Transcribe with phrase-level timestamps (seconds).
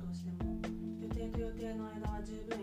[0.00, 0.60] 同士でも。
[1.00, 2.55] 予定と予定の間は十分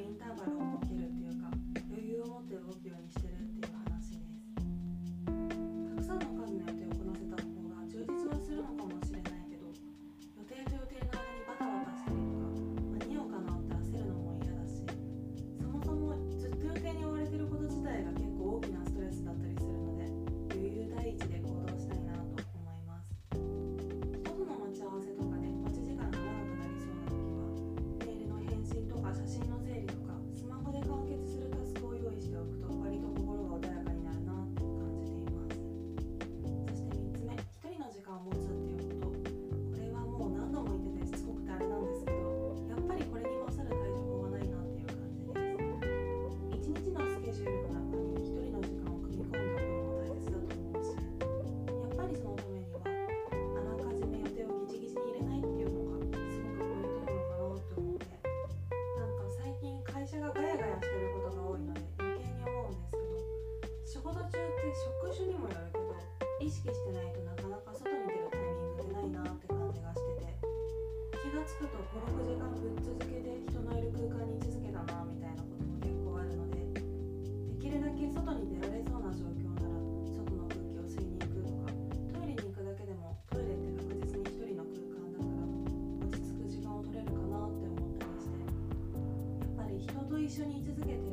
[90.34, 91.13] 緒に居続けて。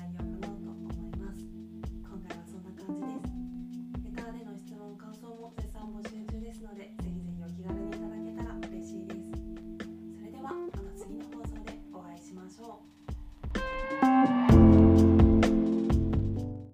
[0.00, 0.59] that you're loved.